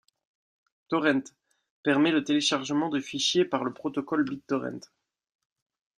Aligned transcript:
Torrents- 0.87 1.29
Permet 1.83 2.09
le 2.11 2.23
téléchargement 2.23 2.89
de 2.89 2.99
fichier 2.99 3.45
par 3.45 3.63
le 3.63 3.71
protocole 3.71 4.23
bittorrent. 4.27 4.89